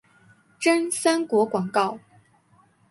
[0.59, 1.99] 真三国广告。